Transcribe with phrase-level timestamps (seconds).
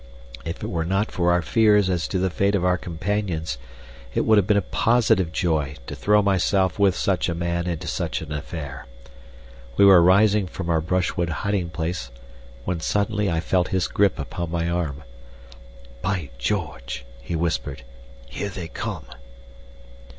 [0.45, 3.59] If it were not for our fears as to the fate of our companions,
[4.15, 7.85] it would have been a positive joy to throw myself with such a man into
[7.85, 8.87] such an affair.
[9.77, 12.09] We were rising from our brushwood hiding place
[12.65, 15.03] when suddenly I felt his grip upon my arm.
[16.01, 17.83] "By George!" he whispered,
[18.27, 19.05] "here they come!"